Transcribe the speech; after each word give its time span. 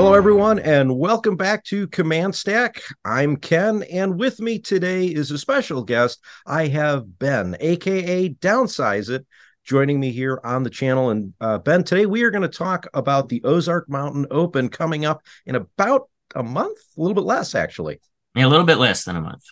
Hello, 0.00 0.14
everyone, 0.14 0.58
and 0.58 0.96
welcome 0.96 1.36
back 1.36 1.62
to 1.62 1.86
Command 1.88 2.34
Stack. 2.34 2.82
I'm 3.04 3.36
Ken, 3.36 3.82
and 3.82 4.18
with 4.18 4.40
me 4.40 4.58
today 4.58 5.08
is 5.08 5.30
a 5.30 5.36
special 5.36 5.84
guest. 5.84 6.24
I 6.46 6.68
have 6.68 7.18
Ben, 7.18 7.54
aka 7.60 8.30
Downsizeit, 8.30 9.26
joining 9.62 10.00
me 10.00 10.10
here 10.10 10.40
on 10.42 10.62
the 10.62 10.70
channel. 10.70 11.10
And 11.10 11.34
uh, 11.38 11.58
Ben, 11.58 11.84
today 11.84 12.06
we 12.06 12.22
are 12.22 12.30
going 12.30 12.40
to 12.40 12.48
talk 12.48 12.86
about 12.94 13.28
the 13.28 13.44
Ozark 13.44 13.90
Mountain 13.90 14.26
Open 14.30 14.70
coming 14.70 15.04
up 15.04 15.22
in 15.44 15.54
about 15.54 16.08
a 16.34 16.42
month, 16.42 16.78
a 16.96 17.00
little 17.02 17.14
bit 17.14 17.24
less, 17.24 17.54
actually. 17.54 18.00
Yeah, 18.34 18.46
a 18.46 18.48
little 18.48 18.64
bit 18.64 18.78
less 18.78 19.04
than 19.04 19.16
a 19.16 19.20
month. 19.20 19.44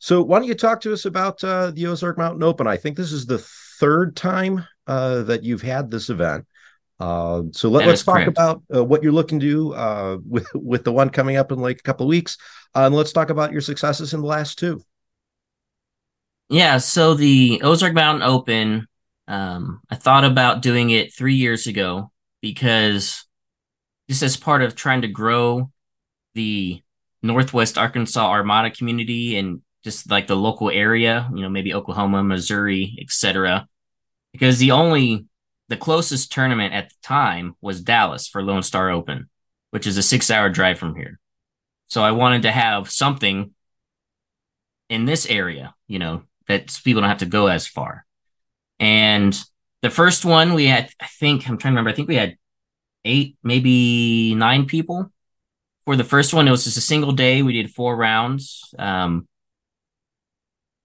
So, 0.00 0.20
why 0.20 0.40
don't 0.40 0.48
you 0.48 0.56
talk 0.56 0.80
to 0.80 0.92
us 0.92 1.04
about 1.04 1.44
uh, 1.44 1.70
the 1.70 1.86
Ozark 1.86 2.18
Mountain 2.18 2.42
Open? 2.42 2.66
I 2.66 2.76
think 2.76 2.96
this 2.96 3.12
is 3.12 3.26
the 3.26 3.38
third 3.78 4.16
time 4.16 4.66
uh, 4.88 5.22
that 5.22 5.44
you've 5.44 5.62
had 5.62 5.92
this 5.92 6.10
event. 6.10 6.44
Uh, 7.00 7.44
so 7.52 7.68
let, 7.68 7.88
us 7.88 8.02
talk 8.02 8.16
correct. 8.16 8.28
about 8.28 8.62
uh, 8.74 8.84
what 8.84 9.02
you're 9.02 9.12
looking 9.12 9.38
to 9.38 9.46
do 9.46 9.72
uh, 9.72 10.18
with 10.26 10.48
with 10.54 10.84
the 10.84 10.92
one 10.92 11.10
coming 11.10 11.36
up 11.36 11.52
in 11.52 11.58
like 11.58 11.78
a 11.78 11.82
couple 11.82 12.06
of 12.06 12.10
weeks, 12.10 12.36
uh, 12.74 12.86
and 12.86 12.94
let's 12.94 13.12
talk 13.12 13.30
about 13.30 13.52
your 13.52 13.60
successes 13.60 14.14
in 14.14 14.20
the 14.20 14.26
last 14.26 14.58
two. 14.58 14.82
Yeah, 16.48 16.78
so 16.78 17.14
the 17.14 17.60
Ozark 17.62 17.92
Mountain 17.92 18.22
Open, 18.22 18.86
um, 19.28 19.80
I 19.90 19.96
thought 19.96 20.24
about 20.24 20.62
doing 20.62 20.90
it 20.90 21.14
three 21.14 21.34
years 21.34 21.66
ago 21.66 22.10
because 22.40 23.24
just 24.08 24.22
as 24.22 24.36
part 24.36 24.62
of 24.62 24.74
trying 24.74 25.02
to 25.02 25.08
grow 25.08 25.70
the 26.34 26.82
Northwest 27.22 27.76
Arkansas 27.76 28.30
Armada 28.30 28.70
community 28.70 29.36
and 29.36 29.60
just 29.84 30.10
like 30.10 30.26
the 30.26 30.36
local 30.36 30.70
area, 30.70 31.28
you 31.34 31.42
know, 31.42 31.48
maybe 31.48 31.74
Oklahoma, 31.74 32.24
Missouri, 32.24 32.96
etc. 33.00 33.68
Because 34.32 34.58
the 34.58 34.70
only 34.70 35.26
the 35.68 35.76
closest 35.76 36.32
tournament 36.32 36.74
at 36.74 36.88
the 36.88 36.94
time 37.02 37.54
was 37.60 37.80
Dallas 37.80 38.26
for 38.26 38.42
Lone 38.42 38.62
Star 38.62 38.90
Open, 38.90 39.28
which 39.70 39.86
is 39.86 39.96
a 39.96 40.02
six 40.02 40.30
hour 40.30 40.48
drive 40.48 40.78
from 40.78 40.94
here. 40.94 41.18
So 41.88 42.02
I 42.02 42.12
wanted 42.12 42.42
to 42.42 42.50
have 42.50 42.90
something 42.90 43.54
in 44.88 45.04
this 45.04 45.26
area, 45.26 45.74
you 45.86 45.98
know, 45.98 46.22
that 46.46 46.80
people 46.84 47.02
don't 47.02 47.10
have 47.10 47.18
to 47.18 47.26
go 47.26 47.46
as 47.46 47.66
far. 47.66 48.04
And 48.78 49.38
the 49.82 49.90
first 49.90 50.24
one 50.24 50.54
we 50.54 50.66
had, 50.66 50.90
I 51.00 51.06
think, 51.06 51.48
I'm 51.48 51.58
trying 51.58 51.72
to 51.72 51.80
remember, 51.80 51.90
I 51.90 51.94
think 51.94 52.08
we 52.08 52.16
had 52.16 52.36
eight, 53.04 53.36
maybe 53.42 54.34
nine 54.34 54.66
people. 54.66 55.12
For 55.84 55.96
the 55.96 56.04
first 56.04 56.34
one, 56.34 56.48
it 56.48 56.50
was 56.50 56.64
just 56.64 56.76
a 56.76 56.82
single 56.82 57.12
day. 57.12 57.42
We 57.42 57.52
did 57.54 57.70
four 57.70 57.96
rounds. 57.96 58.74
Um, 58.78 59.26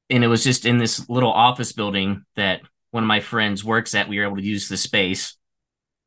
and 0.09 0.23
it 0.23 0.27
was 0.27 0.43
just 0.43 0.65
in 0.65 0.77
this 0.77 1.09
little 1.09 1.31
office 1.31 1.73
building 1.73 2.23
that 2.35 2.61
one 2.93 3.03
of 3.03 3.07
my 3.07 3.19
friends 3.19 3.63
works 3.63 3.95
at, 3.95 4.07
we 4.07 4.19
were 4.19 4.25
able 4.25 4.37
to 4.37 4.43
use 4.43 4.69
the 4.69 4.77
space. 4.77 5.35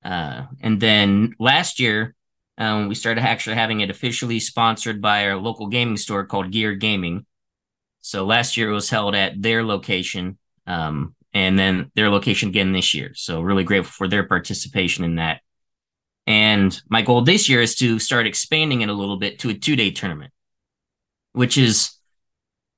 Uh, 0.04 0.42
and 0.60 0.80
then 0.80 1.34
last 1.40 1.80
year, 1.80 2.14
um, 2.58 2.88
we 2.88 2.94
started 2.94 3.22
actually 3.22 3.56
having 3.56 3.80
it 3.80 3.90
officially 3.90 4.38
sponsored 4.38 5.02
by 5.02 5.26
our 5.26 5.36
local 5.36 5.66
gaming 5.66 5.96
store 5.96 6.24
called 6.24 6.52
Gear 6.52 6.74
Gaming. 6.74 7.26
So 8.02 8.24
last 8.24 8.56
year 8.56 8.70
it 8.70 8.74
was 8.74 8.88
held 8.88 9.16
at 9.16 9.42
their 9.42 9.64
location, 9.64 10.38
um, 10.66 11.16
and 11.34 11.58
then 11.58 11.90
their 11.96 12.08
location 12.08 12.50
again 12.50 12.72
this 12.72 12.94
year. 12.94 13.12
So 13.14 13.40
really 13.40 13.64
grateful 13.64 13.92
for 13.92 14.08
their 14.08 14.24
participation 14.24 15.04
in 15.04 15.16
that. 15.16 15.40
And 16.28 16.80
my 16.88 17.02
goal 17.02 17.22
this 17.22 17.48
year 17.48 17.60
is 17.60 17.74
to 17.76 17.98
start 17.98 18.26
expanding 18.26 18.82
it 18.82 18.88
a 18.88 18.94
little 18.94 19.16
bit 19.18 19.40
to 19.40 19.50
a 19.50 19.54
two 19.54 19.74
day 19.74 19.90
tournament, 19.90 20.32
which 21.32 21.58
is, 21.58 21.90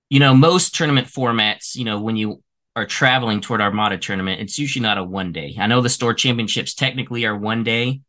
you 0.09 0.19
know, 0.19 0.35
most 0.35 0.75
tournament 0.75 1.09
formats, 1.09 1.77
you 1.77 1.85
know, 1.85 2.01
when 2.01 2.17
you 2.17 2.43
are 2.79 2.87
traveling 2.87 3.41
toward 3.41 3.61
Armada 3.61 3.99
tournament, 3.99 4.41
it's 4.41 4.59
usually 4.59 4.83
not 4.83 4.99
a 4.99 5.05
one 5.05 5.33
day. 5.33 5.57
I 5.59 5.67
know 5.67 5.81
the 5.81 5.89
store 5.89 6.15
championships 6.15 6.75
technically 6.75 7.27
are 7.27 7.37
one 7.37 7.65
day, 7.65 8.01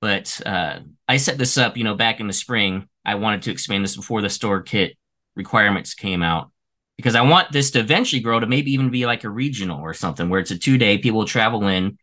but 0.00 0.40
uh, 0.46 0.80
I 1.08 1.16
set 1.16 1.38
this 1.38 1.58
up, 1.58 1.76
you 1.76 1.84
know, 1.84 1.94
back 1.94 2.20
in 2.20 2.26
the 2.26 2.32
spring. 2.32 2.88
I 3.04 3.16
wanted 3.16 3.42
to 3.42 3.50
expand 3.50 3.84
this 3.84 3.96
before 3.96 4.22
the 4.22 4.30
store 4.30 4.62
kit 4.62 4.96
requirements 5.34 5.94
came 5.94 6.22
out 6.22 6.50
because 6.96 7.14
I 7.14 7.22
want 7.22 7.52
this 7.52 7.72
to 7.72 7.80
eventually 7.80 8.22
grow 8.22 8.38
to 8.38 8.46
maybe 8.46 8.72
even 8.72 8.90
be 8.90 9.06
like 9.06 9.24
a 9.24 9.30
regional 9.30 9.80
or 9.80 9.92
something 9.92 10.28
where 10.28 10.40
it's 10.40 10.52
a 10.52 10.58
two 10.58 10.78
day, 10.78 10.98
people 10.98 11.24
travel 11.24 11.66
in, 11.66 11.98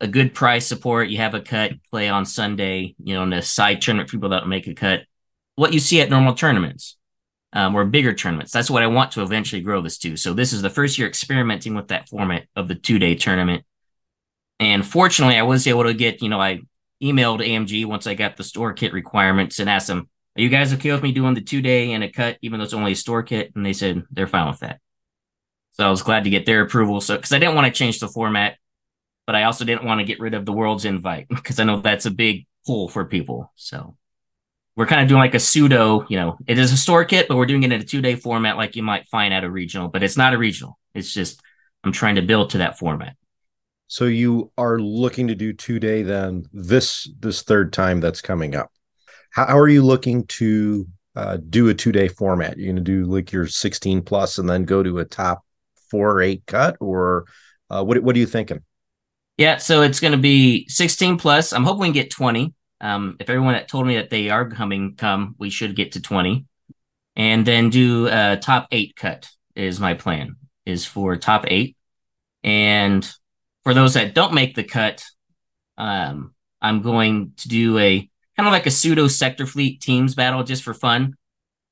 a 0.00 0.08
good 0.08 0.34
price 0.34 0.66
support. 0.66 1.08
You 1.08 1.18
have 1.18 1.34
a 1.34 1.40
cut 1.40 1.72
play 1.90 2.08
on 2.08 2.24
Sunday, 2.24 2.94
you 3.02 3.14
know, 3.14 3.22
in 3.22 3.32
a 3.32 3.42
side 3.42 3.82
tournament 3.82 4.08
for 4.08 4.16
people 4.16 4.30
that 4.30 4.48
make 4.48 4.66
a 4.66 4.74
cut. 4.74 5.02
What 5.54 5.72
you 5.72 5.80
see 5.80 6.00
at 6.00 6.10
normal 6.10 6.34
tournaments 6.34 6.95
um, 7.56 7.74
or 7.74 7.86
bigger 7.86 8.12
tournaments. 8.12 8.52
That's 8.52 8.68
what 8.68 8.82
I 8.82 8.86
want 8.86 9.12
to 9.12 9.22
eventually 9.22 9.62
grow 9.62 9.80
this 9.80 9.96
to. 9.98 10.18
So 10.18 10.34
this 10.34 10.52
is 10.52 10.60
the 10.60 10.68
first 10.68 10.98
year 10.98 11.08
experimenting 11.08 11.74
with 11.74 11.88
that 11.88 12.06
format 12.06 12.44
of 12.54 12.68
the 12.68 12.74
two 12.74 12.98
day 12.98 13.14
tournament. 13.14 13.64
And 14.60 14.86
fortunately, 14.86 15.38
I 15.38 15.42
was 15.42 15.66
able 15.66 15.84
to 15.84 15.94
get, 15.94 16.20
you 16.20 16.28
know, 16.28 16.40
I 16.40 16.60
emailed 17.02 17.40
AMG 17.40 17.86
once 17.86 18.06
I 18.06 18.12
got 18.12 18.36
the 18.36 18.44
store 18.44 18.74
kit 18.74 18.92
requirements 18.92 19.58
and 19.58 19.70
asked 19.70 19.86
them, 19.86 20.10
are 20.36 20.42
you 20.42 20.50
guys 20.50 20.74
okay 20.74 20.92
with 20.92 21.02
me 21.02 21.12
doing 21.12 21.32
the 21.32 21.40
two 21.40 21.62
day 21.62 21.92
and 21.92 22.04
a 22.04 22.10
cut, 22.10 22.36
even 22.42 22.58
though 22.58 22.64
it's 22.64 22.74
only 22.74 22.92
a 22.92 22.96
store 22.96 23.22
kit? 23.22 23.52
And 23.56 23.64
they 23.64 23.72
said 23.72 24.04
they're 24.10 24.26
fine 24.26 24.48
with 24.50 24.60
that. 24.60 24.78
So 25.72 25.86
I 25.86 25.90
was 25.90 26.02
glad 26.02 26.24
to 26.24 26.30
get 26.30 26.44
their 26.44 26.60
approval. 26.60 27.00
So, 27.00 27.16
because 27.16 27.32
I 27.32 27.38
didn't 27.38 27.54
want 27.54 27.72
to 27.72 27.78
change 27.78 28.00
the 28.00 28.08
format, 28.08 28.58
but 29.26 29.34
I 29.34 29.44
also 29.44 29.64
didn't 29.64 29.84
want 29.86 30.00
to 30.00 30.04
get 30.04 30.20
rid 30.20 30.34
of 30.34 30.44
the 30.44 30.52
world's 30.52 30.84
invite 30.84 31.28
because 31.30 31.58
I 31.58 31.64
know 31.64 31.80
that's 31.80 32.04
a 32.04 32.10
big 32.10 32.46
pull 32.66 32.90
for 32.90 33.06
people. 33.06 33.50
So 33.56 33.96
we're 34.76 34.86
kind 34.86 35.00
of 35.00 35.08
doing 35.08 35.20
like 35.20 35.34
a 35.34 35.40
pseudo, 35.40 36.06
you 36.08 36.18
know, 36.18 36.36
it 36.46 36.58
is 36.58 36.70
a 36.70 36.76
store 36.76 37.04
kit, 37.04 37.28
but 37.28 37.36
we're 37.36 37.46
doing 37.46 37.62
it 37.62 37.72
in 37.72 37.80
a 37.80 37.84
two 37.84 38.02
day 38.02 38.14
format 38.14 38.56
like 38.56 38.76
you 38.76 38.82
might 38.82 39.06
find 39.06 39.32
at 39.32 39.42
a 39.42 39.50
regional, 39.50 39.88
but 39.88 40.02
it's 40.02 40.16
not 40.16 40.34
a 40.34 40.38
regional. 40.38 40.78
It's 40.94 41.12
just 41.12 41.40
I'm 41.82 41.92
trying 41.92 42.16
to 42.16 42.22
build 42.22 42.50
to 42.50 42.58
that 42.58 42.78
format. 42.78 43.16
So 43.88 44.04
you 44.04 44.52
are 44.58 44.78
looking 44.78 45.28
to 45.28 45.34
do 45.34 45.52
two 45.52 45.78
day 45.78 46.02
then 46.02 46.44
this 46.52 47.08
this 47.18 47.42
third 47.42 47.72
time 47.72 48.00
that's 48.00 48.20
coming 48.20 48.54
up. 48.54 48.70
How, 49.30 49.46
how 49.46 49.58
are 49.58 49.68
you 49.68 49.82
looking 49.82 50.26
to 50.26 50.86
uh, 51.14 51.38
do 51.48 51.68
a 51.68 51.74
two 51.74 51.92
day 51.92 52.08
format? 52.08 52.58
You're 52.58 52.72
going 52.72 52.76
to 52.76 52.82
do 52.82 53.04
like 53.04 53.32
your 53.32 53.46
16 53.46 54.02
plus 54.02 54.38
and 54.38 54.48
then 54.48 54.64
go 54.64 54.82
to 54.82 54.98
a 54.98 55.04
top 55.04 55.42
four 55.90 56.10
or 56.10 56.20
eight 56.20 56.42
cut, 56.46 56.76
or 56.80 57.24
uh, 57.70 57.82
what 57.82 58.02
what 58.02 58.14
are 58.14 58.18
you 58.18 58.26
thinking? 58.26 58.62
Yeah, 59.38 59.58
so 59.58 59.82
it's 59.82 60.00
going 60.00 60.12
to 60.12 60.18
be 60.18 60.66
16 60.68 61.18
plus. 61.18 61.52
I'm 61.52 61.64
hoping 61.64 61.82
we 61.82 61.92
get 61.92 62.10
20. 62.10 62.54
Um, 62.80 63.16
if 63.20 63.30
everyone 63.30 63.54
that 63.54 63.68
told 63.68 63.86
me 63.86 63.96
that 63.96 64.10
they 64.10 64.30
are 64.30 64.48
coming 64.50 64.96
come, 64.96 65.34
we 65.38 65.50
should 65.50 65.76
get 65.76 65.92
to 65.92 66.00
20 66.00 66.46
and 67.16 67.46
then 67.46 67.70
do 67.70 68.08
a 68.08 68.38
top 68.40 68.68
eight 68.70 68.94
cut 68.94 69.28
is 69.54 69.80
my 69.80 69.94
plan 69.94 70.36
is 70.66 70.84
for 70.84 71.16
top 71.16 71.46
eight. 71.48 71.76
And 72.44 73.08
for 73.64 73.72
those 73.72 73.94
that 73.94 74.14
don't 74.14 74.34
make 74.34 74.54
the 74.54 74.64
cut, 74.64 75.02
um, 75.78 76.34
I'm 76.60 76.82
going 76.82 77.32
to 77.38 77.48
do 77.48 77.78
a 77.78 78.08
kind 78.36 78.46
of 78.46 78.52
like 78.52 78.66
a 78.66 78.70
pseudo 78.70 79.08
sector 79.08 79.46
fleet 79.46 79.80
teams 79.80 80.14
battle 80.14 80.44
just 80.44 80.62
for 80.62 80.74
fun. 80.74 81.14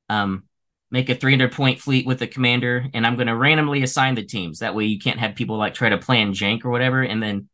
Um, 0.09 0.44
make 0.91 1.10
a 1.10 1.15
300 1.15 1.53
point 1.53 1.81
fleet 1.81 2.06
with 2.06 2.19
the 2.19 2.26
commander, 2.26 2.86
and 2.94 3.06
I'm 3.06 3.16
going 3.16 3.26
to 3.26 3.36
randomly 3.36 3.82
assign 3.82 4.15
the 4.15 4.25
teams. 4.25 4.60
That 4.60 4.75
way, 4.75 4.84
you 4.84 4.98
can't 4.98 5.21
have 5.21 5.34
people 5.34 5.56
like 5.56 5.75
try 5.75 5.91
to 5.91 5.98
plan 5.98 6.32
jank 6.32 6.65
or 6.65 6.71
whatever, 6.71 7.03
and 7.03 7.22
then 7.22 7.48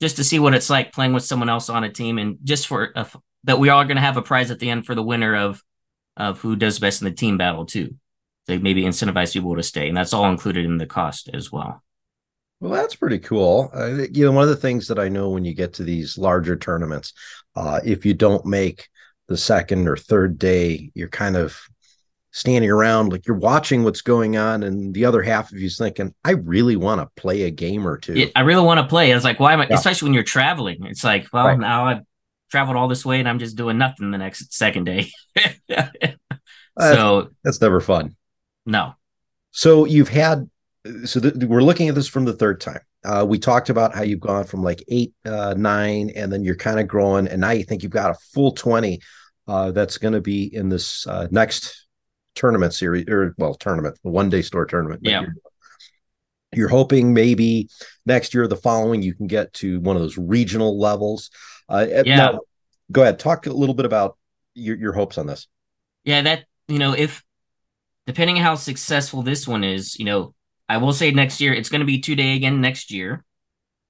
just 0.00 0.16
to 0.16 0.24
see 0.24 0.38
what 0.38 0.54
it's 0.54 0.70
like 0.70 0.92
playing 0.92 1.12
with 1.12 1.24
someone 1.24 1.48
else 1.48 1.68
on 1.68 1.84
a 1.84 1.92
team, 1.92 2.18
and 2.18 2.38
just 2.44 2.66
for 2.66 2.92
a, 2.94 3.06
that 3.44 3.58
we 3.58 3.68
are 3.68 3.84
going 3.84 3.96
to 3.96 4.02
have 4.02 4.16
a 4.16 4.22
prize 4.22 4.50
at 4.50 4.58
the 4.58 4.70
end 4.70 4.86
for 4.86 4.94
the 4.94 5.02
winner 5.02 5.36
of 5.36 5.62
of 6.16 6.40
who 6.40 6.56
does 6.56 6.78
best 6.78 7.02
in 7.02 7.06
the 7.06 7.14
team 7.14 7.38
battle 7.38 7.66
too. 7.66 7.94
To 8.48 8.60
maybe 8.60 8.84
incentivize 8.84 9.32
people 9.32 9.56
to 9.56 9.62
stay, 9.62 9.88
and 9.88 9.96
that's 9.96 10.12
all 10.12 10.30
included 10.30 10.64
in 10.64 10.78
the 10.78 10.86
cost 10.86 11.28
as 11.34 11.50
well. 11.50 11.82
Well, 12.60 12.72
that's 12.72 12.94
pretty 12.94 13.18
cool. 13.18 13.70
Uh, 13.74 14.06
you 14.12 14.24
know, 14.24 14.32
one 14.32 14.44
of 14.44 14.48
the 14.48 14.56
things 14.56 14.88
that 14.88 14.98
I 14.98 15.08
know 15.08 15.30
when 15.30 15.44
you 15.44 15.52
get 15.52 15.74
to 15.74 15.82
these 15.82 16.16
larger 16.16 16.56
tournaments, 16.56 17.12
uh, 17.54 17.80
if 17.84 18.06
you 18.06 18.14
don't 18.14 18.46
make 18.46 18.88
the 19.28 19.36
second 19.36 19.88
or 19.88 19.96
third 19.96 20.38
day, 20.38 20.90
you're 20.94 21.08
kind 21.08 21.36
of 21.36 21.58
standing 22.36 22.70
around 22.70 23.10
like 23.10 23.26
you're 23.26 23.38
watching 23.38 23.82
what's 23.82 24.02
going 24.02 24.36
on 24.36 24.62
and 24.62 24.92
the 24.92 25.06
other 25.06 25.22
half 25.22 25.50
of 25.50 25.58
you's 25.58 25.78
thinking 25.78 26.14
i 26.22 26.32
really 26.32 26.76
want 26.76 27.00
to 27.00 27.08
play 27.20 27.44
a 27.44 27.50
game 27.50 27.88
or 27.88 27.96
two. 27.96 28.12
Yeah, 28.12 28.26
i 28.36 28.42
really 28.42 28.62
want 28.62 28.78
to 28.78 28.86
play. 28.86 29.10
It's 29.10 29.24
like 29.24 29.40
why 29.40 29.54
am 29.54 29.62
i 29.62 29.66
yeah. 29.66 29.74
especially 29.74 30.06
when 30.06 30.14
you're 30.14 30.22
traveling. 30.22 30.84
It's 30.84 31.02
like 31.02 31.26
well 31.32 31.46
right. 31.46 31.58
now 31.58 31.86
i've 31.86 32.02
traveled 32.50 32.76
all 32.76 32.88
this 32.88 33.06
way 33.06 33.20
and 33.20 33.28
i'm 33.28 33.38
just 33.38 33.56
doing 33.56 33.78
nothing 33.78 34.10
the 34.10 34.18
next 34.18 34.52
second 34.52 34.84
day. 34.84 35.10
So 36.78 37.30
that's 37.42 37.58
never 37.58 37.80
fun. 37.80 38.16
No. 38.66 38.92
So 39.52 39.86
you've 39.86 40.10
had 40.10 40.50
so 41.06 41.20
th- 41.20 41.36
we're 41.36 41.62
looking 41.62 41.88
at 41.88 41.94
this 41.94 42.06
from 42.06 42.26
the 42.26 42.34
third 42.34 42.60
time. 42.60 42.80
Uh, 43.02 43.24
we 43.26 43.38
talked 43.38 43.70
about 43.70 43.94
how 43.94 44.02
you've 44.02 44.20
gone 44.20 44.44
from 44.44 44.62
like 44.62 44.84
eight 44.88 45.14
uh, 45.24 45.54
nine 45.56 46.10
and 46.14 46.30
then 46.30 46.44
you're 46.44 46.54
kind 46.54 46.78
of 46.78 46.86
growing 46.86 47.28
and 47.28 47.40
now 47.40 47.52
you 47.52 47.64
think 47.64 47.82
you've 47.82 47.90
got 47.90 48.10
a 48.10 48.18
full 48.34 48.52
20 48.52 49.00
uh, 49.48 49.70
that's 49.70 49.96
going 49.96 50.12
to 50.12 50.20
be 50.20 50.54
in 50.54 50.68
this 50.68 51.06
uh, 51.06 51.28
next 51.30 51.85
tournament 52.36 52.72
series 52.72 53.08
or 53.08 53.34
well 53.38 53.54
tournament 53.54 53.98
one 54.02 54.30
day 54.30 54.42
store 54.42 54.66
tournament 54.66 55.00
yeah. 55.02 55.22
you're, 55.22 55.34
you're, 56.52 56.68
hoping 56.68 57.12
maybe 57.12 57.68
next 58.04 58.34
year 58.34 58.46
the 58.46 58.56
following 58.56 59.02
you 59.02 59.14
can 59.14 59.26
get 59.26 59.52
to 59.52 59.80
one 59.80 59.96
of 59.96 60.02
those 60.02 60.16
regional 60.16 60.78
levels. 60.78 61.30
Uh 61.68 61.86
yeah. 62.04 62.16
now, 62.16 62.40
go 62.92 63.02
ahead 63.02 63.18
talk 63.18 63.46
a 63.46 63.52
little 63.52 63.74
bit 63.74 63.86
about 63.86 64.16
your, 64.54 64.76
your 64.76 64.92
hopes 64.92 65.18
on 65.18 65.26
this. 65.26 65.48
Yeah 66.04 66.22
that 66.22 66.44
you 66.68 66.78
know 66.78 66.92
if 66.92 67.24
depending 68.06 68.36
on 68.36 68.42
how 68.42 68.54
successful 68.54 69.22
this 69.22 69.48
one 69.48 69.64
is 69.64 69.98
you 69.98 70.04
know 70.04 70.32
i 70.68 70.76
will 70.76 70.92
say 70.92 71.10
next 71.10 71.40
year 71.40 71.52
it's 71.52 71.68
going 71.68 71.80
to 71.80 71.86
be 71.86 72.00
two 72.00 72.14
day 72.14 72.36
again 72.36 72.60
next 72.60 72.92
year 72.92 73.24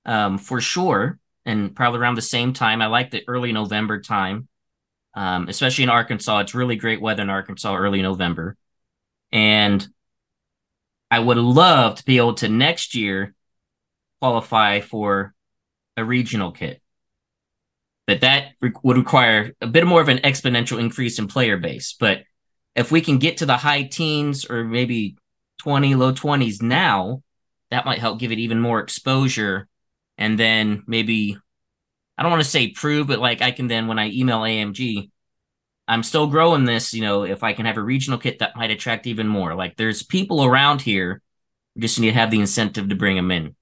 um 0.07 0.39
for 0.39 0.61
sure 0.61 1.19
and 1.47 1.75
probably 1.75 2.01
around 2.01 2.17
the 2.17 2.23
same 2.23 2.53
time. 2.53 2.83
I 2.83 2.87
like 2.87 3.11
the 3.11 3.23
early 3.27 3.53
November 3.53 4.01
time, 4.01 4.49
um, 5.17 5.49
especially 5.49 5.85
in 5.85 5.91
Arkansas. 5.91 6.41
It's 6.41 6.55
really 6.55 6.77
great 6.77 7.01
weather 7.01 7.23
in 7.23 7.31
Arkansas 7.31 7.75
early 7.75 8.03
November. 8.03 8.57
And 9.33 9.87
I 11.11 11.19
would 11.19 11.39
love 11.39 11.97
to 11.97 12.05
be 12.05 12.19
able 12.19 12.35
to 12.35 12.49
next 12.49 12.95
year 12.95 13.35
qualify 14.21 14.81
for 14.81 15.35
a 15.97 16.05
regional 16.05 16.53
kit. 16.53 16.81
But 18.07 18.21
that 18.21 18.53
re- 18.61 18.73
would 18.83 18.99
require 18.99 19.53
a 19.61 19.67
bit 19.67 19.87
more 19.87 20.01
of 20.01 20.09
an 20.09 20.19
exponential 20.19 20.79
increase 20.79 21.19
in 21.19 21.27
player 21.27 21.57
base. 21.57 21.97
But 21.99 22.23
if 22.75 22.93
we 22.93 23.01
can 23.01 23.19
get 23.19 23.39
to 23.39 23.47
the 23.47 23.57
high 23.57 23.85
teens 23.85 24.49
or 24.49 24.65
maybe 24.65 25.17
20, 25.59 25.95
low 25.95 26.13
20s 26.13 26.63
now, 26.63 27.23
that 27.71 27.87
might 27.87 27.99
help 27.99 28.21
give 28.21 28.31
it 28.31 28.39
even 28.39 28.61
more 28.61 28.81
exposure. 28.81 29.67
And 30.19 30.39
then 30.39 30.85
maybe, 30.87 31.39
I 32.17 32.23
don't 32.23 32.33
want 32.33 32.43
to 32.43 32.49
say 32.49 32.71
prove, 32.71 33.07
but 33.09 33.19
like 33.19 33.43
I 33.43 33.51
can 33.51 33.67
then, 33.67 33.87
when 33.87 33.99
I 33.99 34.11
email 34.11 34.41
AMG, 34.41 35.11
I'm 35.89 36.03
still 36.03 36.27
growing 36.27 36.65
this. 36.65 36.95
You 36.95 37.03
know, 37.03 37.25
if 37.25 37.43
I 37.43 37.53
can 37.53 37.67
have 37.67 37.77
a 37.77 37.83
regional 37.83 38.19
kit 38.19 38.39
that 38.39 38.57
might 38.57 38.71
attract 38.71 39.07
even 39.07 39.29
more. 39.29 39.55
Like 39.55 39.77
there's 39.77 40.03
people 40.03 40.45
around 40.45 40.81
here, 40.81 41.23
we 41.75 41.83
just 41.83 42.01
need 42.01 42.09
to 42.09 42.15
have 42.15 42.31
the 42.31 42.41
incentive 42.41 42.89
to 42.89 42.97
bring 42.97 43.17
them 43.17 43.31
in. 43.31 43.55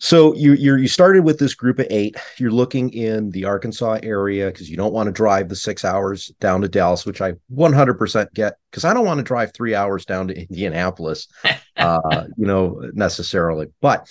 So 0.00 0.32
you 0.34 0.52
you 0.52 0.76
you 0.76 0.86
started 0.86 1.24
with 1.24 1.40
this 1.40 1.54
group 1.54 1.80
of 1.80 1.86
eight. 1.90 2.16
You're 2.38 2.52
looking 2.52 2.92
in 2.92 3.30
the 3.30 3.46
Arkansas 3.46 3.98
area 4.04 4.46
because 4.46 4.70
you 4.70 4.76
don't 4.76 4.92
want 4.92 5.08
to 5.08 5.12
drive 5.12 5.48
the 5.48 5.56
six 5.56 5.84
hours 5.84 6.28
down 6.40 6.62
to 6.62 6.68
Dallas, 6.68 7.04
which 7.04 7.20
I 7.20 7.32
100% 7.52 8.32
get 8.32 8.58
because 8.70 8.84
I 8.84 8.94
don't 8.94 9.04
want 9.04 9.18
to 9.18 9.24
drive 9.24 9.52
three 9.52 9.74
hours 9.74 10.04
down 10.04 10.28
to 10.28 10.40
Indianapolis, 10.40 11.26
uh, 11.76 12.24
you 12.36 12.46
know, 12.46 12.80
necessarily. 12.92 13.66
But 13.80 14.08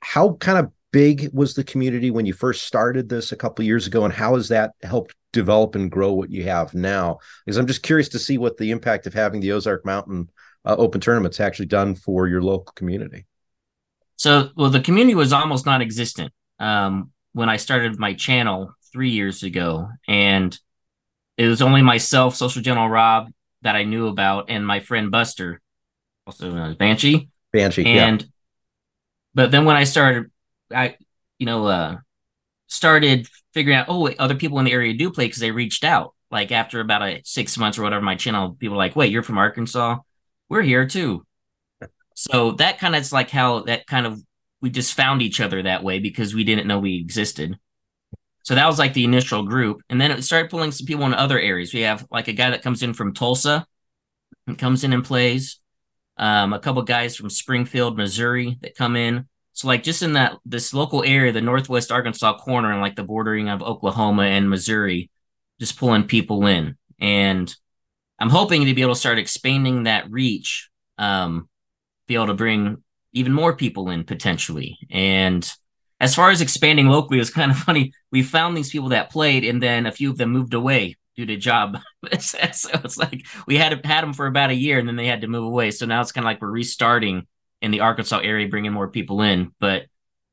how 0.00 0.34
kind 0.34 0.58
of 0.58 0.72
big 0.92 1.30
was 1.32 1.54
the 1.54 1.64
community 1.64 2.10
when 2.10 2.26
you 2.26 2.32
first 2.32 2.64
started 2.64 3.08
this 3.08 3.32
a 3.32 3.36
couple 3.36 3.64
years 3.64 3.86
ago, 3.86 4.04
and 4.04 4.12
how 4.12 4.34
has 4.34 4.48
that 4.48 4.72
helped 4.82 5.14
develop 5.32 5.74
and 5.74 5.90
grow 5.90 6.12
what 6.12 6.30
you 6.30 6.44
have 6.44 6.74
now? 6.74 7.18
Because 7.44 7.56
I'm 7.56 7.66
just 7.66 7.82
curious 7.82 8.08
to 8.10 8.18
see 8.18 8.38
what 8.38 8.56
the 8.56 8.70
impact 8.70 9.06
of 9.06 9.14
having 9.14 9.40
the 9.40 9.52
Ozark 9.52 9.84
Mountain 9.84 10.30
uh, 10.64 10.76
Open 10.78 11.00
tournaments 11.00 11.40
actually 11.40 11.66
done 11.66 11.94
for 11.94 12.26
your 12.26 12.42
local 12.42 12.72
community. 12.74 13.26
So, 14.16 14.50
well, 14.56 14.70
the 14.70 14.80
community 14.80 15.14
was 15.14 15.32
almost 15.32 15.64
non-existent 15.64 16.32
um, 16.58 17.12
when 17.32 17.48
I 17.48 17.56
started 17.56 17.98
my 17.98 18.14
channel 18.14 18.74
three 18.92 19.10
years 19.10 19.42
ago, 19.42 19.88
and 20.08 20.58
it 21.36 21.46
was 21.46 21.62
only 21.62 21.82
myself, 21.82 22.34
Social 22.34 22.62
General 22.62 22.88
Rob, 22.88 23.30
that 23.62 23.76
I 23.76 23.84
knew 23.84 24.08
about, 24.08 24.50
and 24.50 24.66
my 24.66 24.80
friend 24.80 25.10
Buster, 25.10 25.60
also 26.26 26.50
known 26.50 26.70
as 26.70 26.76
Banshee. 26.76 27.28
Banshee, 27.52 27.86
and 27.86 28.22
yeah. 28.22 28.28
but 29.34 29.50
then 29.50 29.64
when 29.64 29.76
I 29.76 29.84
started, 29.84 30.30
I 30.74 30.96
you 31.38 31.46
know 31.46 31.66
uh 31.66 31.96
started 32.68 33.28
figuring 33.54 33.76
out, 33.78 33.86
oh, 33.88 34.02
wait, 34.02 34.16
other 34.18 34.34
people 34.36 34.58
in 34.58 34.64
the 34.64 34.72
area 34.72 34.94
do 34.94 35.10
play 35.10 35.26
because 35.26 35.40
they 35.40 35.50
reached 35.50 35.84
out. 35.84 36.14
Like 36.30 36.52
after 36.52 36.80
about 36.80 37.02
a 37.02 37.22
six 37.24 37.56
months 37.56 37.78
or 37.78 37.82
whatever, 37.82 38.04
my 38.04 38.14
channel, 38.14 38.52
people 38.52 38.76
like, 38.76 38.94
wait, 38.94 39.10
you're 39.10 39.22
from 39.22 39.38
Arkansas? 39.38 39.96
We're 40.48 40.62
here 40.62 40.86
too. 40.86 41.26
So 42.14 42.52
that 42.52 42.78
kind 42.78 42.94
of 42.94 43.00
is 43.00 43.12
like 43.12 43.30
how 43.30 43.60
that 43.62 43.86
kind 43.86 44.06
of 44.06 44.22
we 44.60 44.70
just 44.70 44.94
found 44.94 45.22
each 45.22 45.40
other 45.40 45.62
that 45.62 45.84
way 45.84 45.98
because 45.98 46.34
we 46.34 46.44
didn't 46.44 46.66
know 46.66 46.78
we 46.78 46.96
existed. 46.96 47.58
So 48.42 48.54
that 48.54 48.66
was 48.66 48.78
like 48.78 48.94
the 48.94 49.04
initial 49.04 49.42
group. 49.44 49.82
And 49.88 50.00
then 50.00 50.10
it 50.10 50.22
started 50.22 50.50
pulling 50.50 50.72
some 50.72 50.86
people 50.86 51.06
in 51.06 51.14
other 51.14 51.38
areas. 51.38 51.72
We 51.72 51.80
have 51.80 52.06
like 52.10 52.28
a 52.28 52.32
guy 52.32 52.50
that 52.50 52.62
comes 52.62 52.82
in 52.82 52.94
from 52.94 53.14
Tulsa 53.14 53.66
and 54.46 54.58
comes 54.58 54.84
in 54.84 54.92
and 54.92 55.04
plays. 55.04 55.60
Um, 56.16 56.52
a 56.52 56.58
couple 56.58 56.82
guys 56.82 57.14
from 57.14 57.30
Springfield, 57.30 57.96
Missouri 57.96 58.58
that 58.62 58.74
come 58.74 58.96
in. 58.96 59.28
So 59.58 59.66
like 59.66 59.82
just 59.82 60.04
in 60.04 60.12
that 60.12 60.36
this 60.46 60.72
local 60.72 61.02
area, 61.02 61.32
the 61.32 61.40
northwest 61.40 61.90
Arkansas 61.90 62.38
corner 62.38 62.70
and 62.70 62.80
like 62.80 62.94
the 62.94 63.02
bordering 63.02 63.48
of 63.48 63.60
Oklahoma 63.60 64.22
and 64.22 64.48
Missouri, 64.48 65.10
just 65.58 65.76
pulling 65.76 66.04
people 66.04 66.46
in. 66.46 66.76
And 67.00 67.52
I'm 68.20 68.30
hoping 68.30 68.66
to 68.66 68.74
be 68.74 68.82
able 68.82 68.94
to 68.94 69.00
start 69.00 69.18
expanding 69.18 69.82
that 69.82 70.12
reach 70.12 70.70
um, 70.96 71.48
be 72.06 72.14
able 72.14 72.28
to 72.28 72.34
bring 72.34 72.84
even 73.12 73.32
more 73.32 73.56
people 73.56 73.90
in 73.90 74.04
potentially. 74.04 74.78
And 74.92 75.50
as 75.98 76.14
far 76.14 76.30
as 76.30 76.40
expanding 76.40 76.86
locally, 76.86 77.18
it 77.18 77.22
was 77.22 77.30
kind 77.30 77.50
of 77.50 77.56
funny. 77.68 77.92
We 78.12 78.22
found 78.22 78.56
these 78.56 78.70
people 78.70 78.90
that 78.90 79.10
played, 79.10 79.44
and 79.44 79.60
then 79.60 79.86
a 79.86 79.92
few 79.92 80.08
of 80.08 80.18
them 80.18 80.30
moved 80.30 80.54
away 80.54 80.94
due 81.16 81.26
to 81.26 81.36
job. 81.36 81.78
so 82.20 82.38
it's 82.40 82.96
like 82.96 83.26
we 83.48 83.56
had 83.56 83.84
had 83.84 84.04
them 84.04 84.12
for 84.12 84.28
about 84.28 84.50
a 84.50 84.54
year, 84.54 84.78
and 84.78 84.86
then 84.86 84.94
they 84.94 85.08
had 85.08 85.22
to 85.22 85.26
move 85.26 85.46
away. 85.46 85.72
So 85.72 85.84
now 85.84 86.00
it's 86.00 86.12
kind 86.12 86.24
of 86.24 86.26
like 86.26 86.40
we're 86.40 86.48
restarting 86.48 87.26
in 87.62 87.70
the 87.70 87.80
Arkansas 87.80 88.18
area, 88.18 88.48
bringing 88.48 88.72
more 88.72 88.88
people 88.88 89.22
in. 89.22 89.52
But 89.60 89.86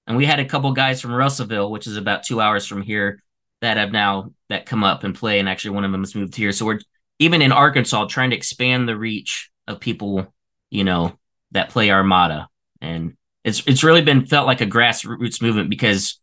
and 0.08 0.18
we 0.18 0.26
had 0.26 0.40
a 0.40 0.46
couple 0.46 0.72
guys 0.74 1.02
from 1.02 1.14
Russellville, 1.14 1.72
which 1.72 1.88
is 1.88 1.98
about 1.98 2.24
two 2.24 2.40
hours 2.40 2.66
from 2.66 2.82
here, 2.82 3.24
that 3.62 3.78
have 3.78 3.92
now 3.92 4.32
that 4.50 4.66
come 4.66 4.84
up 4.84 5.04
and 5.04 5.16
play. 5.16 5.40
And 5.40 5.50
actually, 5.50 5.72
one 5.72 5.86
of 5.86 5.92
them 5.92 6.02
has 6.02 6.16
moved 6.16 6.36
here. 6.36 6.52
So 6.52 6.66
we're 6.66 6.80
even 7.20 7.42
in 7.42 7.52
Arkansas 7.52 8.06
trying 8.06 8.32
to 8.32 8.36
expand 8.36 8.88
the 8.88 8.98
reach 8.98 9.50
of 9.68 9.80
people, 9.80 10.34
you 10.70 10.84
know, 10.84 11.18
that 11.52 11.70
play 11.70 11.90
Armada, 11.90 12.50
and 12.82 13.16
it's 13.44 13.64
it's 13.66 13.84
really 13.84 14.02
been 14.02 14.26
felt 14.26 14.48
like 14.48 14.62
a 14.62 14.66
grassroots 14.66 15.42
movement 15.42 15.70
because 15.70 16.20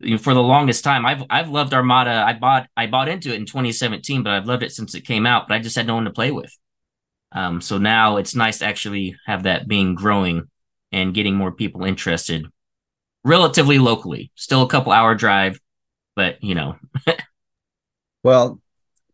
you 0.00 0.12
know, 0.12 0.18
for 0.18 0.34
the 0.34 0.42
longest 0.42 0.84
time 0.84 1.06
I've 1.06 1.24
I've 1.30 1.50
loved 1.50 1.74
Armada. 1.74 2.24
I 2.26 2.32
bought 2.32 2.68
I 2.76 2.86
bought 2.86 3.08
into 3.08 3.32
it 3.32 3.36
in 3.36 3.46
2017, 3.46 4.22
but 4.22 4.32
I've 4.32 4.46
loved 4.46 4.62
it 4.62 4.72
since 4.72 4.94
it 4.94 5.02
came 5.02 5.26
out. 5.26 5.48
But 5.48 5.54
I 5.54 5.58
just 5.60 5.76
had 5.76 5.86
no 5.86 5.94
one 5.94 6.04
to 6.04 6.10
play 6.10 6.30
with. 6.30 6.56
Um, 7.34 7.60
so 7.60 7.78
now 7.78 8.16
it's 8.16 8.34
nice 8.34 8.58
to 8.58 8.66
actually 8.66 9.16
have 9.26 9.42
that 9.42 9.66
being 9.66 9.94
growing 9.94 10.48
and 10.92 11.12
getting 11.12 11.34
more 11.34 11.50
people 11.52 11.84
interested, 11.84 12.46
relatively 13.24 13.78
locally. 13.78 14.30
Still 14.36 14.62
a 14.62 14.68
couple 14.68 14.92
hour 14.92 15.14
drive, 15.14 15.58
but 16.14 16.42
you 16.42 16.54
know. 16.54 16.76
well, 18.22 18.60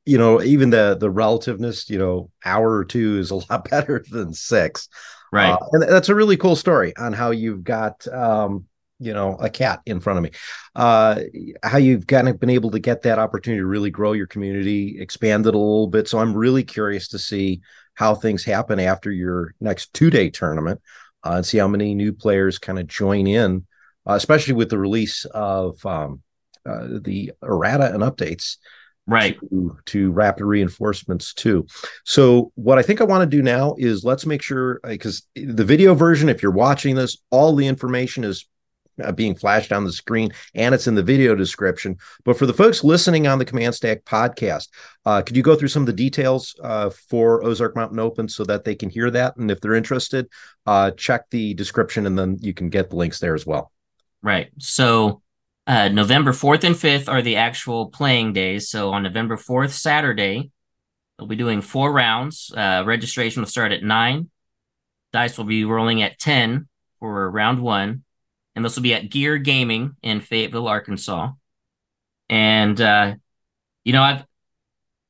you 0.04 0.18
know, 0.18 0.42
even 0.42 0.70
the 0.70 0.96
the 0.98 1.10
relativeness, 1.10 1.88
you 1.88 1.98
know, 1.98 2.30
hour 2.44 2.76
or 2.76 2.84
two 2.84 3.18
is 3.18 3.30
a 3.30 3.36
lot 3.50 3.68
better 3.68 4.04
than 4.10 4.34
six. 4.34 4.88
Right. 5.32 5.52
Uh, 5.52 5.58
and 5.72 5.82
that's 5.84 6.08
a 6.08 6.14
really 6.14 6.36
cool 6.36 6.56
story 6.56 6.96
on 6.96 7.12
how 7.12 7.30
you've 7.30 7.62
got, 7.62 8.06
um, 8.08 8.66
you 8.98 9.14
know, 9.14 9.36
a 9.36 9.48
cat 9.48 9.80
in 9.86 10.00
front 10.00 10.18
of 10.18 10.24
me. 10.24 10.30
Uh, 10.74 11.20
how 11.62 11.78
you've 11.78 12.06
kind 12.06 12.28
of 12.28 12.40
been 12.40 12.50
able 12.50 12.72
to 12.72 12.80
get 12.80 13.02
that 13.02 13.20
opportunity 13.20 13.60
to 13.60 13.66
really 13.66 13.90
grow 13.90 14.12
your 14.12 14.26
community, 14.26 15.00
expand 15.00 15.46
it 15.46 15.54
a 15.54 15.58
little 15.58 15.86
bit. 15.86 16.08
So 16.08 16.18
I'm 16.18 16.34
really 16.34 16.64
curious 16.64 17.06
to 17.08 17.18
see 17.18 17.60
how 18.00 18.14
things 18.14 18.42
happen 18.44 18.80
after 18.80 19.12
your 19.12 19.54
next 19.60 19.92
two 19.92 20.08
day 20.08 20.30
tournament 20.30 20.80
uh, 21.22 21.32
and 21.32 21.44
see 21.44 21.58
how 21.58 21.68
many 21.68 21.94
new 21.94 22.14
players 22.14 22.58
kind 22.58 22.78
of 22.78 22.86
join 22.86 23.26
in, 23.26 23.66
uh, 24.08 24.14
especially 24.14 24.54
with 24.54 24.70
the 24.70 24.78
release 24.78 25.26
of 25.26 25.84
um, 25.84 26.22
uh, 26.64 26.86
the 27.02 27.30
errata 27.42 27.92
and 27.92 28.02
updates 28.02 28.56
right. 29.06 29.38
to, 29.50 29.76
to, 29.84 30.12
rapid 30.12 30.46
reinforcements 30.46 31.34
too. 31.34 31.66
So 32.04 32.52
what 32.54 32.78
i 32.78 32.82
think 32.82 33.02
i 33.02 33.04
want 33.04 33.30
to 33.30 33.36
do 33.36 33.42
now 33.42 33.74
is 33.76 34.02
let's 34.02 34.24
make 34.24 34.40
sure 34.40 34.80
because 34.82 35.26
uh, 35.38 35.42
the 35.44 35.64
video 35.64 35.92
version 35.92 36.30
if 36.30 36.42
you're 36.42 36.52
watching 36.52 36.94
this 36.94 37.18
all 37.30 37.54
the 37.54 37.66
information 37.66 38.24
is 38.24 38.48
uh, 39.02 39.12
being 39.12 39.34
flashed 39.34 39.72
on 39.72 39.84
the 39.84 39.92
screen 39.92 40.30
and 40.54 40.74
it's 40.74 40.86
in 40.86 40.94
the 40.94 41.02
video 41.02 41.34
description 41.34 41.96
but 42.24 42.36
for 42.36 42.46
the 42.46 42.54
folks 42.54 42.84
listening 42.84 43.26
on 43.26 43.38
the 43.38 43.44
command 43.44 43.74
stack 43.74 44.04
podcast 44.04 44.68
uh, 45.06 45.22
could 45.22 45.36
you 45.36 45.42
go 45.42 45.54
through 45.54 45.68
some 45.68 45.82
of 45.82 45.86
the 45.86 45.92
details 45.92 46.54
uh, 46.62 46.90
for 46.90 47.44
ozark 47.44 47.76
mountain 47.76 47.98
open 47.98 48.28
so 48.28 48.44
that 48.44 48.64
they 48.64 48.74
can 48.74 48.90
hear 48.90 49.10
that 49.10 49.36
and 49.36 49.50
if 49.50 49.60
they're 49.60 49.74
interested 49.74 50.28
uh, 50.66 50.90
check 50.92 51.28
the 51.30 51.54
description 51.54 52.06
and 52.06 52.18
then 52.18 52.36
you 52.40 52.54
can 52.54 52.68
get 52.68 52.90
the 52.90 52.96
links 52.96 53.18
there 53.18 53.34
as 53.34 53.46
well 53.46 53.72
right 54.22 54.50
so 54.58 55.22
uh, 55.66 55.88
November 55.88 56.32
4th 56.32 56.64
and 56.64 56.74
5th 56.74 57.08
are 57.08 57.22
the 57.22 57.36
actual 57.36 57.90
playing 57.90 58.32
days. 58.32 58.70
So 58.70 58.90
on 58.90 59.04
November 59.04 59.36
4th, 59.36 59.70
Saturday, 59.70 60.50
they'll 61.16 61.28
be 61.28 61.36
doing 61.36 61.60
four 61.60 61.92
rounds. 61.92 62.50
Registration 62.56 63.42
will 63.42 63.48
start 63.48 63.70
at 63.70 63.84
9. 63.84 64.28
Dice 65.12 65.38
will 65.38 65.44
be 65.44 65.64
rolling 65.64 66.02
at 66.02 66.18
10 66.18 66.68
for 66.98 67.30
round 67.30 67.60
one. 67.60 68.04
And 68.60 68.64
this 68.66 68.76
will 68.76 68.82
be 68.82 68.92
at 68.92 69.08
Gear 69.08 69.38
Gaming 69.38 69.96
in 70.02 70.20
Fayetteville, 70.20 70.68
Arkansas. 70.68 71.30
And, 72.28 72.78
uh, 72.78 73.14
you 73.84 73.94
know, 73.94 74.02
I've, 74.02 74.26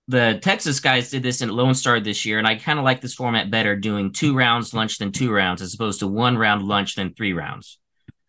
the 0.07 0.39
Texas 0.41 0.79
guys 0.79 1.11
did 1.11 1.25
this 1.25 1.43
in 1.43 1.49
Lone 1.49 1.75
Star 1.75 1.99
this 1.99 2.25
year, 2.25 2.39
and 2.39 2.47
I 2.47 2.55
kind 2.55 2.79
of 2.79 2.85
like 2.85 3.01
this 3.01 3.15
format 3.15 3.51
better, 3.51 3.75
doing 3.75 4.13
two 4.13 4.37
rounds 4.37 4.73
lunch 4.73 4.99
than 4.99 5.11
two 5.11 5.33
rounds, 5.33 5.63
as 5.63 5.75
opposed 5.75 5.99
to 5.99 6.07
one 6.07 6.39
round 6.39 6.63
lunch 6.63 6.95
than 6.95 7.13
three 7.13 7.33
rounds. 7.33 7.81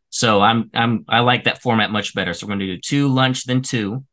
So 0.09 0.41
I'm 0.41 0.71
I'm 0.73 1.05
I 1.07 1.19
like 1.19 1.43
that 1.43 1.61
format 1.61 1.91
much 1.91 2.15
better. 2.15 2.33
So 2.33 2.47
we're 2.47 2.53
gonna 2.53 2.65
do 2.65 2.79
two 2.79 3.07
lunch, 3.07 3.45
then 3.45 3.61
two, 3.61 4.03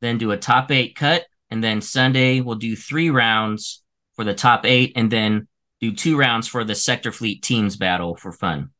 then 0.00 0.16
do 0.16 0.30
a 0.30 0.38
top 0.38 0.70
eight 0.70 0.96
cut, 0.96 1.26
and 1.50 1.62
then 1.62 1.82
Sunday 1.82 2.40
we'll 2.40 2.54
do 2.54 2.76
three 2.76 3.10
rounds 3.10 3.82
for 4.14 4.24
the 4.24 4.34
top 4.34 4.64
eight, 4.64 4.94
and 4.96 5.10
then 5.10 5.48
do 5.82 5.92
two 5.92 6.16
rounds 6.16 6.48
for 6.48 6.64
the 6.64 6.74
sector 6.74 7.12
fleet 7.12 7.42
teams 7.42 7.76
battle 7.76 8.16
for 8.16 8.32
fun 8.32 8.70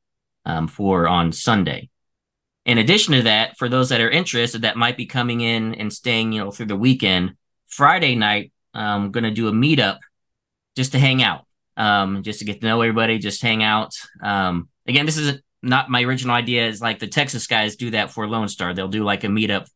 um, 0.45 0.69
for 0.69 1.09
on 1.09 1.33
Sunday. 1.33 1.89
In 2.67 2.79
addition 2.79 3.15
to 3.15 3.23
that, 3.23 3.59
for 3.59 3.69
those 3.69 3.91
that 3.91 4.01
are 4.01 4.11
interested 4.11 4.63
that 4.63 4.77
might 4.77 4.97
be 4.97 5.07
coming 5.07 5.43
in 5.43 5.75
and 5.75 5.93
staying, 5.93 6.33
you 6.33 6.43
know, 6.43 6.51
through 6.51 6.67
the 6.67 6.77
weekend, 6.77 7.35
Friday 7.67 8.15
night, 8.15 8.53
I'm 8.73 9.11
gonna 9.11 9.31
do 9.31 9.49
a 9.49 9.53
meetup 9.53 9.99
just 10.77 10.93
to 10.93 10.99
hang 10.99 11.23
out, 11.23 11.45
um, 11.77 12.23
just 12.23 12.39
to 12.39 12.45
get 12.45 12.61
to 12.61 12.67
know 12.67 12.81
everybody, 12.81 13.19
just 13.19 13.43
hang 13.43 13.63
out. 13.63 13.95
Um, 14.23 14.69
again, 14.87 15.07
this 15.07 15.19
is 15.19 15.41
not 15.63 15.91
my 15.91 16.03
original 16.03 16.35
idea 16.35 16.69
is 16.69 16.81
like 16.81 16.99
the 16.99 17.07
Texas 17.07 17.47
guys 17.47 17.77
do 17.77 17.91
that 17.91 18.11
for 18.11 18.29
Lone 18.29 18.49
Star. 18.49 18.75
They'll 18.75 18.89
do 18.89 19.05
like 19.05 19.25
a 19.25 19.29
meetup 19.29 19.67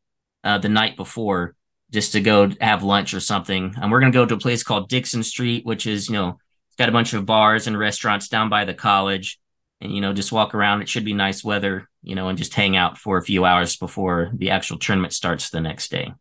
uh, 0.45 0.59
the 0.59 0.69
night 0.69 0.97
before 0.97 1.55
just 1.91 2.13
to 2.13 2.21
go 2.21 2.51
have 2.61 2.83
lunch 2.83 3.15
or 3.15 3.21
something. 3.21 3.75
And 3.81 3.91
we're 3.91 4.01
gonna 4.01 4.13
go 4.13 4.27
to 4.27 4.35
a 4.35 4.39
place 4.39 4.63
called 4.63 4.89
Dickson 4.89 5.23
Street, 5.23 5.65
which 5.65 5.87
is 5.87 6.09
you 6.09 6.15
know 6.15 6.39
it's 6.69 6.77
got 6.77 6.89
a 6.89 6.93
bunch 6.93 7.15
of 7.15 7.27
bars 7.27 7.67
and 7.67 7.79
restaurants 7.79 8.29
down 8.29 8.49
by 8.49 8.65
the 8.65 8.75
college, 8.75 9.41
and 9.81 9.95
you 9.95 10.01
know 10.01 10.13
just 10.13 10.33
walk 10.33 10.55
around. 10.55 10.83
It 10.83 10.89
should 10.89 11.05
be 11.05 11.15
nice 11.15 11.45
weather, 11.45 11.89
you 12.03 12.15
know, 12.15 12.29
and 12.29 12.39
just 12.39 12.55
hang 12.55 12.77
out 12.77 12.99
for 12.99 13.19
a 13.19 13.25
few 13.25 13.45
hours 13.45 13.77
before 13.77 14.31
the 14.35 14.51
actual 14.51 14.79
tournament 14.79 15.13
starts 15.13 15.51
the 15.51 15.61
next 15.61 15.91
day. 15.91 16.13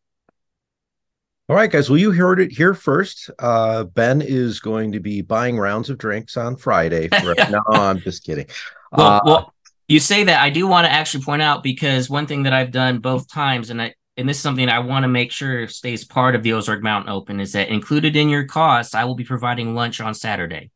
All 1.50 1.56
right, 1.56 1.72
guys. 1.72 1.90
Well, 1.90 1.98
you 1.98 2.12
heard 2.12 2.42
it 2.42 2.52
here 2.52 2.74
first. 2.74 3.30
Uh, 3.40 3.86
ben 3.86 4.22
is 4.22 4.60
going 4.60 4.92
to 4.92 5.00
be 5.00 5.22
buying 5.22 5.58
rounds 5.58 5.90
of 5.90 5.98
drinks 5.98 6.36
on 6.36 6.58
Friday. 6.58 7.08
For, 7.08 7.36
no, 7.50 7.62
I'm 7.70 8.00
just 8.00 8.26
kidding. 8.26 8.48
Well, 8.92 9.08
uh, 9.08 9.22
well, 9.24 9.54
you 9.88 10.02
say 10.02 10.26
that. 10.26 10.42
I 10.42 10.50
do 10.50 10.68
want 10.68 10.86
to 10.86 10.92
actually 10.92 11.24
point 11.24 11.42
out 11.42 11.64
because 11.64 12.10
one 12.10 12.28
thing 12.28 12.44
that 12.44 12.54
I've 12.54 12.72
done 12.72 13.00
both 13.00 13.32
times, 13.32 13.70
and 13.70 13.82
I 13.82 13.94
and 14.18 14.28
this 14.28 14.38
is 14.38 14.44
something 14.44 14.68
I 14.68 14.80
want 14.80 15.04
to 15.04 15.08
make 15.08 15.32
sure 15.32 15.68
stays 15.68 16.04
part 16.04 16.36
of 16.36 16.44
the 16.44 16.52
Ozark 16.52 16.84
Mountain 16.84 17.14
Open, 17.14 17.40
is 17.40 17.54
that 17.54 17.70
included 17.70 18.16
in 18.16 18.28
your 18.28 18.44
cost, 18.44 18.96
I 18.96 19.06
will 19.06 19.16
be 19.16 19.24
providing 19.24 19.74
lunch 19.74 20.02
on 20.02 20.14
Saturday, 20.14 20.72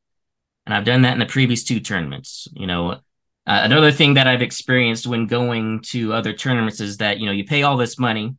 and 0.65 0.73
I've 0.73 0.85
done 0.85 1.03
that 1.03 1.13
in 1.13 1.19
the 1.19 1.25
previous 1.25 1.63
two 1.63 1.79
tournaments. 1.79 2.47
You 2.53 2.67
know, 2.67 2.91
uh, 2.91 2.97
another 3.45 3.91
thing 3.91 4.15
that 4.15 4.27
I've 4.27 4.41
experienced 4.41 5.07
when 5.07 5.27
going 5.27 5.81
to 5.87 6.13
other 6.13 6.33
tournaments 6.33 6.79
is 6.79 6.97
that 6.97 7.19
you 7.19 7.25
know 7.25 7.31
you 7.31 7.45
pay 7.45 7.63
all 7.63 7.77
this 7.77 7.97
money 7.97 8.35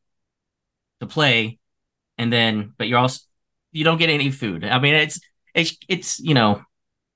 to 1.01 1.07
play 1.07 1.59
and 2.19 2.33
then 2.33 2.73
but 2.79 2.89
you're 2.89 2.99
also 2.99 3.21
you 3.73 3.85
don't 3.85 3.99
get 3.99 4.11
any 4.11 4.31
food. 4.31 4.65
I 4.65 4.79
mean, 4.79 4.95
it's 4.95 5.21
it's 5.55 5.77
it's 5.89 6.21
you 6.21 6.35
know 6.35 6.63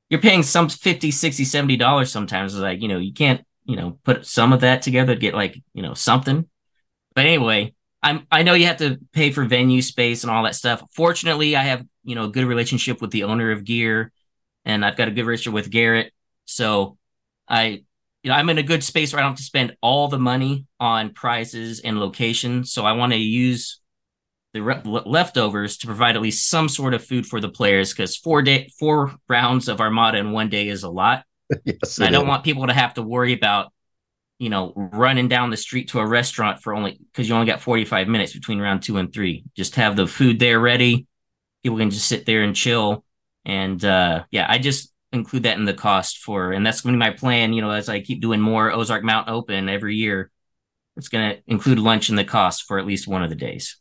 you're 0.08 0.20
paying 0.20 0.42
some 0.42 0.68
50 0.68 1.10
60 1.10 1.44
70 1.44 1.76
dollars 1.76 2.10
sometimes 2.12 2.54
it's 2.54 2.60
like 2.60 2.80
you 2.80 2.88
know 2.88 2.98
you 2.98 3.12
can't 3.12 3.44
you 3.64 3.76
know 3.76 3.98
put 4.04 4.26
some 4.26 4.52
of 4.52 4.60
that 4.60 4.82
together 4.82 5.14
to 5.14 5.20
get 5.20 5.34
like 5.34 5.60
you 5.74 5.82
know 5.82 5.94
something 5.94 6.48
but 7.14 7.26
anyway 7.26 7.74
i'm 8.02 8.26
i 8.30 8.42
know 8.42 8.54
you 8.54 8.66
have 8.66 8.76
to 8.76 8.98
pay 9.12 9.30
for 9.30 9.44
venue 9.44 9.82
space 9.82 10.22
and 10.22 10.30
all 10.30 10.44
that 10.44 10.54
stuff 10.54 10.82
fortunately 10.92 11.56
i 11.56 11.62
have 11.62 11.84
you 12.04 12.14
know 12.14 12.24
a 12.24 12.28
good 12.28 12.44
relationship 12.44 13.00
with 13.00 13.10
the 13.10 13.24
owner 13.24 13.50
of 13.50 13.64
gear 13.64 14.12
and 14.66 14.84
i've 14.84 14.96
got 14.96 15.08
a 15.08 15.10
good 15.10 15.24
relationship 15.24 15.54
with 15.54 15.70
garrett 15.70 16.12
so 16.44 16.98
i 17.48 17.82
you 18.22 18.30
know 18.30 18.34
i'm 18.34 18.50
in 18.50 18.58
a 18.58 18.62
good 18.62 18.84
space 18.84 19.12
where 19.12 19.20
i 19.20 19.22
don't 19.22 19.32
have 19.32 19.38
to 19.38 19.42
spend 19.42 19.74
all 19.80 20.08
the 20.08 20.18
money 20.18 20.66
on 20.78 21.14
prizes 21.14 21.80
and 21.80 21.98
location 21.98 22.64
so 22.64 22.84
i 22.84 22.92
want 22.92 23.12
to 23.12 23.18
use 23.18 23.80
the 24.56 24.62
re- 24.62 24.80
leftovers 25.04 25.76
to 25.76 25.86
provide 25.86 26.16
at 26.16 26.22
least 26.22 26.48
some 26.48 26.68
sort 26.68 26.94
of 26.94 27.04
food 27.04 27.26
for 27.26 27.40
the 27.40 27.48
players 27.48 27.92
because 27.92 28.16
four 28.16 28.40
day 28.40 28.70
four 28.78 29.14
rounds 29.28 29.68
of 29.68 29.80
Armada 29.80 30.18
in 30.18 30.32
one 30.32 30.48
day 30.48 30.68
is 30.68 30.82
a 30.82 30.88
lot. 30.88 31.24
yes, 31.64 31.98
and 31.98 32.08
I 32.08 32.10
don't 32.10 32.24
is. 32.24 32.28
want 32.28 32.44
people 32.44 32.66
to 32.66 32.72
have 32.72 32.94
to 32.94 33.02
worry 33.02 33.34
about 33.34 33.70
you 34.38 34.48
know 34.48 34.72
running 34.74 35.28
down 35.28 35.50
the 35.50 35.58
street 35.58 35.88
to 35.88 36.00
a 36.00 36.06
restaurant 36.06 36.62
for 36.62 36.74
only 36.74 36.98
because 37.12 37.28
you 37.28 37.34
only 37.34 37.46
got 37.46 37.60
45 37.60 38.08
minutes 38.08 38.32
between 38.32 38.58
round 38.58 38.82
two 38.82 38.96
and 38.96 39.12
three. 39.12 39.44
Just 39.54 39.74
have 39.74 39.94
the 39.94 40.06
food 40.06 40.38
there 40.38 40.58
ready. 40.58 41.06
People 41.62 41.78
can 41.78 41.90
just 41.90 42.08
sit 42.08 42.24
there 42.24 42.42
and 42.42 42.56
chill. 42.56 43.04
And 43.46 43.82
uh 43.84 44.24
yeah, 44.30 44.46
I 44.48 44.58
just 44.58 44.92
include 45.12 45.44
that 45.44 45.56
in 45.56 45.64
the 45.64 45.72
cost 45.72 46.18
for 46.18 46.52
and 46.52 46.66
that's 46.66 46.82
going 46.82 46.92
to 46.92 46.96
be 46.96 47.10
my 47.10 47.16
plan, 47.16 47.54
you 47.54 47.62
know, 47.62 47.70
as 47.70 47.88
I 47.88 48.00
keep 48.00 48.20
doing 48.20 48.40
more 48.40 48.70
Ozark 48.70 49.04
Mountain 49.04 49.32
Open 49.32 49.68
every 49.68 49.96
year. 49.96 50.30
It's 50.96 51.08
going 51.08 51.30
to 51.30 51.42
include 51.46 51.78
lunch 51.78 52.08
in 52.08 52.16
the 52.16 52.24
cost 52.24 52.64
for 52.64 52.78
at 52.78 52.86
least 52.86 53.06
one 53.06 53.22
of 53.22 53.28
the 53.28 53.36
days. 53.36 53.76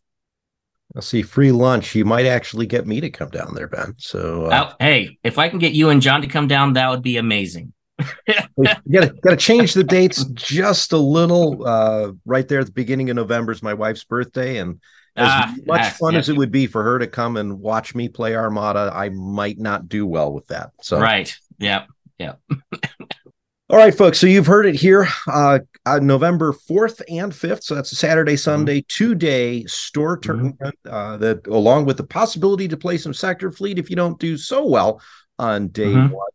I'll 0.95 1.01
see 1.01 1.21
free 1.21 1.51
lunch. 1.51 1.95
You 1.95 2.05
might 2.05 2.25
actually 2.25 2.67
get 2.67 2.85
me 2.85 3.01
to 3.01 3.09
come 3.09 3.29
down 3.29 3.53
there, 3.55 3.67
Ben. 3.67 3.95
So, 3.97 4.45
uh, 4.45 4.69
oh, 4.69 4.75
hey, 4.79 5.17
if 5.23 5.37
I 5.37 5.49
can 5.49 5.59
get 5.59 5.73
you 5.73 5.89
and 5.89 6.01
John 6.01 6.21
to 6.21 6.27
come 6.27 6.47
down, 6.47 6.73
that 6.73 6.89
would 6.89 7.01
be 7.01 7.17
amazing. 7.17 7.73
gotta 8.27 9.13
gotta 9.23 9.37
change 9.37 9.73
the 9.73 9.83
dates 9.83 10.25
just 10.25 10.91
a 10.91 10.97
little. 10.97 11.65
Uh, 11.65 12.11
right 12.25 12.47
there 12.47 12.59
at 12.59 12.65
the 12.65 12.71
beginning 12.73 13.09
of 13.09 13.15
November 13.15 13.53
is 13.53 13.63
my 13.63 13.73
wife's 13.73 14.03
birthday, 14.03 14.57
and 14.57 14.81
as 15.15 15.27
ah, 15.29 15.55
much 15.65 15.81
ah, 15.81 15.95
fun 15.99 16.13
yeah. 16.13 16.19
as 16.19 16.29
it 16.29 16.35
would 16.35 16.51
be 16.51 16.67
for 16.67 16.83
her 16.83 16.99
to 16.99 17.07
come 17.07 17.37
and 17.37 17.59
watch 17.59 17.95
me 17.95 18.09
play 18.09 18.35
Armada, 18.35 18.91
I 18.93 19.09
might 19.09 19.57
not 19.57 19.87
do 19.87 20.05
well 20.05 20.33
with 20.33 20.47
that. 20.47 20.71
So, 20.81 20.99
right, 20.99 21.33
yeah, 21.57 21.85
yeah. 22.17 22.33
All 23.69 23.77
right, 23.77 23.95
folks. 23.95 24.19
So 24.19 24.27
you've 24.27 24.45
heard 24.45 24.67
it 24.67 24.75
here. 24.75 25.07
Uh, 25.27 25.59
uh, 25.87 25.99
November 25.99 26.53
4th 26.53 27.01
and 27.09 27.31
5th. 27.31 27.63
So 27.63 27.73
that's 27.73 27.91
a 27.91 27.95
Saturday, 27.95 28.33
mm-hmm. 28.33 28.37
Sunday, 28.37 28.81
mm-hmm. 28.81 28.87
two 28.87 29.15
day 29.15 29.65
store 29.65 30.17
tournament 30.17 30.59
mm-hmm. 30.61 30.93
uh, 30.93 31.17
that, 31.17 31.47
along 31.47 31.85
with 31.85 31.97
the 31.97 32.03
possibility 32.03 32.67
to 32.67 32.77
play 32.77 32.97
some 32.97 33.13
sector 33.13 33.51
fleet 33.51 33.79
if 33.79 33.89
you 33.89 33.95
don't 33.95 34.19
do 34.19 34.37
so 34.37 34.65
well 34.65 35.01
on 35.39 35.69
day 35.69 35.85
mm-hmm. 35.85 36.13
one. 36.13 36.29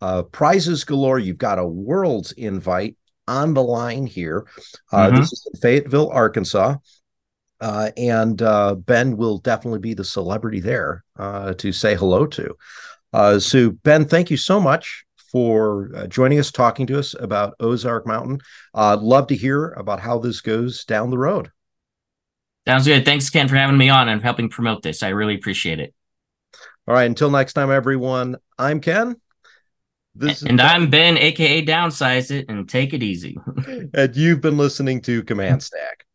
Uh, 0.00 0.22
prizes 0.22 0.84
galore. 0.84 1.18
You've 1.18 1.38
got 1.38 1.58
a 1.58 1.66
world's 1.66 2.32
invite 2.32 2.96
on 3.26 3.54
the 3.54 3.62
line 3.62 4.06
here. 4.06 4.46
Uh, 4.92 5.08
mm-hmm. 5.08 5.16
This 5.16 5.32
is 5.32 5.48
in 5.52 5.60
Fayetteville, 5.60 6.10
Arkansas. 6.10 6.76
Uh, 7.60 7.90
and 7.96 8.42
uh, 8.42 8.74
Ben 8.74 9.16
will 9.16 9.38
definitely 9.38 9.78
be 9.78 9.94
the 9.94 10.04
celebrity 10.04 10.60
there 10.60 11.04
to 11.18 11.72
say 11.72 11.94
hello 11.94 12.26
to. 12.26 12.56
so, 13.38 13.70
Ben, 13.70 14.04
thank 14.04 14.30
you 14.30 14.36
so 14.36 14.60
much 14.60 15.06
for 15.36 15.90
uh, 15.94 16.06
joining 16.06 16.38
us, 16.38 16.50
talking 16.50 16.86
to 16.86 16.98
us 16.98 17.14
about 17.18 17.54
Ozark 17.60 18.06
Mountain. 18.06 18.40
Uh, 18.74 18.96
love 18.98 19.26
to 19.26 19.36
hear 19.36 19.72
about 19.72 20.00
how 20.00 20.18
this 20.18 20.40
goes 20.40 20.84
down 20.86 21.10
the 21.10 21.18
road. 21.18 21.50
Sounds 22.66 22.86
good. 22.86 23.04
Thanks, 23.04 23.28
Ken, 23.28 23.46
for 23.46 23.56
having 23.56 23.76
me 23.76 23.90
on 23.90 24.08
and 24.08 24.22
helping 24.22 24.48
promote 24.48 24.82
this. 24.82 25.02
I 25.02 25.10
really 25.10 25.34
appreciate 25.34 25.78
it. 25.78 25.94
All 26.88 26.94
right. 26.94 27.04
Until 27.04 27.30
next 27.30 27.52
time, 27.52 27.70
everyone, 27.70 28.36
I'm 28.58 28.80
Ken. 28.80 29.16
This 30.14 30.40
and 30.40 30.58
I'm 30.58 30.88
Ben, 30.88 31.18
aka 31.18 31.62
Downsizeit, 31.62 32.46
and 32.48 32.66
take 32.66 32.94
it 32.94 33.02
easy. 33.02 33.36
and 33.92 34.16
you've 34.16 34.40
been 34.40 34.56
listening 34.56 35.02
to 35.02 35.22
Command 35.22 35.62
Stack. 35.62 36.05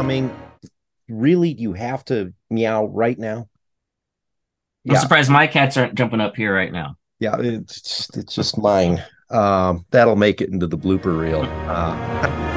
Coming. 0.00 0.34
Really, 1.10 1.52
you 1.52 1.74
have 1.74 2.02
to 2.06 2.32
meow 2.48 2.86
right 2.86 3.18
now? 3.18 3.50
I'm 4.88 4.96
surprised 4.96 5.30
my 5.30 5.46
cats 5.46 5.76
aren't 5.76 5.94
jumping 5.94 6.22
up 6.22 6.36
here 6.36 6.54
right 6.54 6.72
now. 6.72 6.96
Yeah, 7.18 7.36
it's 7.38 8.08
it's 8.16 8.34
just 8.34 8.56
mine. 8.56 9.04
Um, 9.28 9.84
that'll 9.90 10.16
make 10.16 10.40
it 10.40 10.48
into 10.48 10.66
the 10.66 10.78
blooper 10.78 11.20
reel. 11.20 11.42
Uh, 11.42 12.46